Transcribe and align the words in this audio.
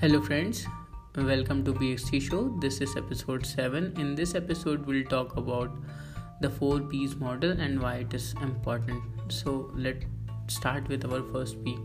Hello, 0.00 0.20
friends. 0.20 0.64
Welcome 1.16 1.64
to 1.64 1.72
BXT 1.72 2.22
Show. 2.22 2.56
This 2.60 2.80
is 2.80 2.96
episode 2.96 3.44
7. 3.44 3.94
In 3.98 4.14
this 4.14 4.36
episode, 4.36 4.86
we'll 4.86 5.02
talk 5.04 5.36
about 5.36 5.72
the 6.40 6.48
4 6.48 6.82
P's 6.82 7.16
model 7.16 7.60
and 7.60 7.82
why 7.82 7.94
it 8.04 8.14
is 8.14 8.32
important. 8.40 9.02
So, 9.26 9.72
let's 9.74 10.06
start 10.46 10.86
with 10.86 11.04
our 11.04 11.24
first 11.32 11.64
P. 11.64 11.76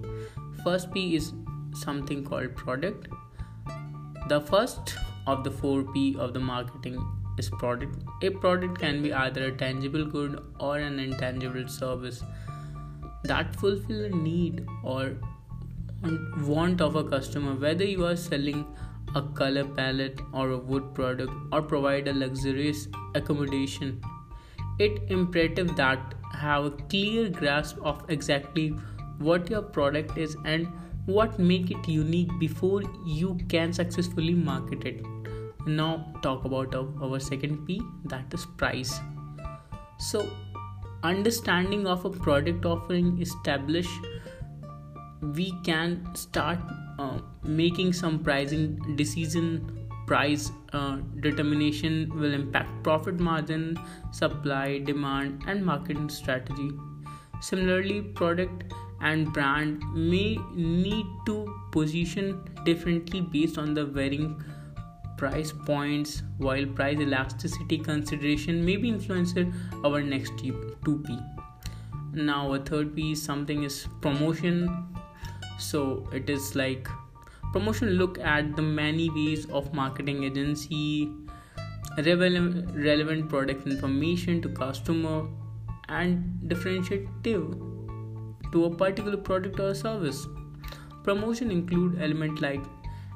First 0.64 0.94
P 0.94 1.16
is 1.16 1.34
something 1.74 2.24
called 2.24 2.56
product. 2.56 3.08
The 4.30 4.42
first 4.42 4.96
of 5.26 5.44
the 5.44 5.50
4 5.50 5.82
P 5.92 6.16
of 6.20 6.36
the 6.36 6.40
marketing 6.40 7.04
is 7.40 7.50
product. 7.50 7.98
A 8.22 8.30
product 8.30 8.78
can 8.78 9.02
be 9.02 9.12
either 9.12 9.46
a 9.46 9.52
tangible 9.58 10.06
good 10.06 10.40
or 10.60 10.78
an 10.78 11.00
intangible 11.00 11.68
service 11.68 12.24
that 13.24 13.56
fulfill 13.56 14.06
a 14.06 14.10
need 14.10 14.68
or 14.84 15.16
want 16.48 16.82
of 16.82 16.96
a 16.96 17.04
customer 17.04 17.54
whether 17.56 17.86
you 17.86 18.06
are 18.06 18.16
selling 18.16 18.66
a 19.16 19.22
color 19.22 19.64
palette 19.64 20.20
or 20.34 20.52
a 20.52 20.58
wood 20.58 20.94
product 20.94 21.32
or 21.52 21.62
provide 21.62 22.08
a 22.08 22.14
luxurious 22.14 22.88
accommodation 23.16 24.02
it 24.80 25.02
imperative 25.10 25.76
that 25.76 26.16
have 26.32 26.66
a 26.66 26.72
clear 26.72 27.30
grasp 27.30 27.78
of 27.82 28.04
exactly 28.10 28.70
what 29.20 29.50
your 29.50 29.62
product 29.62 30.18
is 30.18 30.36
and 30.46 30.68
what 31.06 31.38
make 31.38 31.70
it 31.70 31.88
unique 31.88 32.30
before 32.40 32.82
you 33.06 33.38
can 33.50 33.74
successfully 33.74 34.34
market 34.34 34.86
it. 34.86 35.06
Now 35.68 36.14
talk 36.22 36.46
about 36.46 36.74
our 36.76 37.20
second 37.20 37.66
p 37.68 37.82
that 38.06 38.34
is 38.34 38.46
price. 38.58 39.00
So 40.00 40.30
understanding 41.04 41.86
of 41.86 42.06
a 42.06 42.10
product 42.10 42.66
offering 42.66 43.22
establish 43.22 43.88
we 45.36 45.54
can 45.64 46.14
start 46.16 46.60
uh, 47.00 47.20
making 47.44 47.94
some 47.94 48.20
pricing 48.20 48.96
decision 48.96 49.88
price 50.06 50.52
uh, 50.74 50.98
determination 51.22 52.12
will 52.20 52.34
impact 52.34 52.84
profit 52.84 53.20
margin 53.20 53.80
supply 54.12 54.80
demand 54.80 55.42
and 55.48 55.66
marketing 55.66 56.10
strategy. 56.10 56.72
Similarly 57.42 58.02
product 58.02 58.74
and 59.02 59.32
brand 59.34 59.82
may 59.94 60.38
need 60.54 61.06
to 61.26 61.54
position 61.72 62.44
differently 62.66 63.22
based 63.22 63.58
on 63.58 63.74
the 63.74 63.86
varying 63.86 64.44
price 65.18 65.54
points 65.66 66.24
while 66.38 66.66
price 66.66 67.00
elasticity 67.00 67.78
consideration 67.78 68.64
may 68.66 68.76
be 68.76 68.90
influenced 68.90 69.38
our 69.86 70.02
next 70.02 70.34
2p 70.38 71.34
now 72.14 72.54
a 72.54 72.60
third 72.60 72.96
p 72.96 73.16
something 73.16 73.64
is 73.64 73.88
promotion 74.02 74.68
so 75.58 76.08
it 76.14 76.30
is 76.30 76.56
like 76.56 76.88
promotion 77.52 77.90
look 77.92 78.20
at 78.20 78.56
the 78.56 78.62
many 78.62 79.10
ways 79.10 79.46
of 79.52 79.74
marketing 79.74 80.24
agency 80.24 81.10
relevant, 81.98 82.72
relevant 82.76 83.30
product 83.30 83.68
information 83.68 84.42
to 84.42 84.50
customer 84.50 85.28
and 85.90 86.50
differentiative 86.50 87.56
to 88.52 88.66
a 88.66 88.76
particular 88.76 89.18
product 89.18 89.60
or 89.60 89.74
service. 89.74 90.26
Promotion 91.04 91.52
include 91.52 92.02
element 92.02 92.42
like 92.42 92.64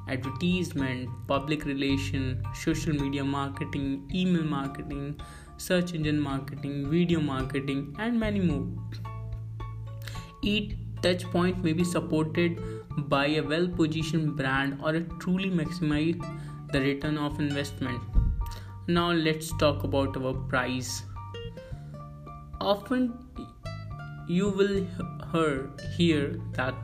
advertisement 0.08 1.08
public 1.26 1.64
relation 1.64 2.42
social 2.54 2.94
media 2.94 3.24
marketing 3.24 4.08
email 4.14 4.42
marketing 4.42 5.20
search 5.58 5.92
engine 5.92 6.20
marketing 6.20 6.88
video 6.90 7.20
marketing 7.20 7.94
and 7.98 8.18
many 8.18 8.40
more. 8.40 8.66
Each 10.42 10.76
touch 11.02 11.24
point 11.24 11.62
may 11.64 11.72
be 11.72 11.84
supported 11.84 12.60
by 13.08 13.26
a 13.26 13.42
well 13.42 13.68
positioned 13.68 14.36
brand 14.36 14.80
or 14.82 14.94
a 14.94 15.00
truly 15.20 15.50
maximize 15.50 16.20
the 16.72 16.80
return 16.80 17.18
of 17.18 17.38
investment. 17.40 18.00
Now 18.86 19.12
let's 19.12 19.52
talk 19.58 19.84
about 19.84 20.16
our 20.16 20.34
price. 20.34 21.02
Often 22.60 23.12
you 24.28 24.50
will 24.50 24.86
hear 25.96 26.40
that 26.52 26.74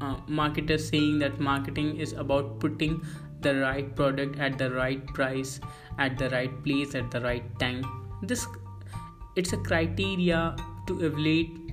uh, 0.00 0.16
marketers 0.26 0.88
saying 0.88 1.18
that 1.18 1.40
marketing 1.40 1.96
is 1.96 2.12
about 2.12 2.60
putting 2.60 3.02
the 3.40 3.54
right 3.60 3.94
product 3.94 4.38
at 4.38 4.58
the 4.58 4.70
right 4.70 5.06
price 5.08 5.60
at 5.98 6.16
the 6.18 6.30
right 6.30 6.62
place 6.64 6.94
at 6.94 7.10
the 7.10 7.20
right 7.20 7.58
time 7.58 7.84
this 8.22 8.46
it's 9.36 9.52
a 9.52 9.56
criteria 9.58 10.56
to 10.86 11.00
evaluate 11.00 11.63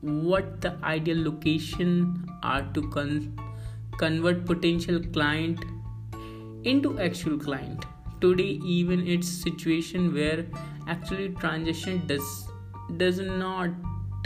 what 0.00 0.60
the 0.60 0.76
ideal 0.82 1.22
location 1.24 2.28
are 2.42 2.62
to 2.74 2.82
con- 2.90 3.38
convert 3.98 4.44
potential 4.44 5.00
client 5.12 5.64
into 6.64 6.98
actual 7.00 7.38
client. 7.38 7.84
Today 8.20 8.58
even 8.76 9.06
it's 9.06 9.28
situation 9.28 10.12
where 10.12 10.46
actually 10.86 11.30
transaction 11.40 12.06
does 12.06 12.48
does 12.96 13.20
not 13.20 13.70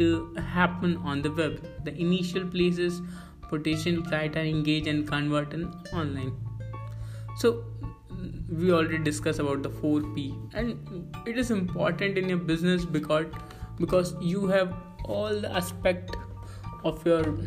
uh, 0.01 0.41
happen 0.41 0.97
on 0.99 1.23
the 1.23 1.31
web. 1.31 1.61
The 1.85 1.95
initial 1.95 2.47
places 2.47 3.01
potential 3.49 4.03
client 4.03 4.37
are 4.37 4.47
engaged 4.53 4.87
and 4.87 5.07
convert 5.07 5.53
in 5.53 5.67
online. 5.93 6.33
So 7.37 7.65
we 8.49 8.73
already 8.73 8.99
discussed 8.99 9.41
about 9.41 9.63
the 9.63 9.71
4p 9.71 10.55
and 10.55 11.13
it 11.27 11.39
is 11.39 11.51
important 11.51 12.19
in 12.19 12.29
your 12.29 12.39
business 12.39 12.85
because 12.85 13.27
because 13.79 14.15
you 14.21 14.47
have 14.47 14.75
all 15.05 15.41
the 15.41 15.53
aspect 15.53 16.17
of 16.85 17.05
your 17.07 17.39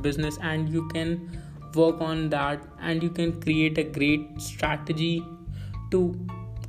business 0.00 0.38
and 0.42 0.68
you 0.68 0.86
can 0.88 1.42
work 1.74 2.00
on 2.00 2.28
that 2.30 2.60
and 2.80 3.02
you 3.02 3.10
can 3.10 3.40
create 3.40 3.78
a 3.78 3.84
great 3.84 4.40
strategy 4.40 5.24
to 5.90 6.02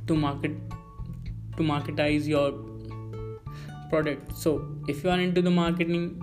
to 0.06 0.14
market 0.14 0.52
to 1.56 1.62
marketize 1.62 2.26
your 2.26 2.52
product. 3.90 4.36
So 4.36 4.64
if 4.86 5.02
you 5.02 5.10
are 5.10 5.20
into 5.20 5.42
the 5.42 5.50
marketing 5.50 6.22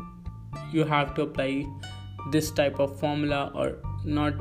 you 0.72 0.84
have 0.84 1.14
to 1.16 1.24
apply 1.24 1.66
this 2.32 2.52
type 2.52 2.80
of 2.80 3.00
formula 3.00 3.52
or 3.54 3.78
not 4.04 4.34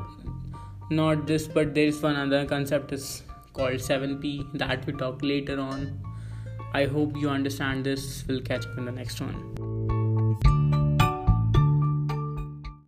not 0.89 1.27
this 1.27 1.47
but 1.47 1.73
there 1.73 1.87
is 1.87 2.01
one 2.01 2.15
other 2.15 2.45
concept 2.45 2.91
is 2.91 3.23
called 3.53 3.73
7p 3.73 4.57
that 4.59 4.85
we 4.85 4.93
talk 4.93 5.21
later 5.21 5.59
on 5.59 6.04
I 6.75 6.87
hope 6.87 7.15
you 7.15 7.29
understand 7.29 7.85
this. 7.85 8.25
We'll 8.27 8.41
catch 8.41 8.65
up 8.67 8.77
in 8.77 8.83
the 8.83 8.91
next 8.91 9.21
one. 9.21 9.64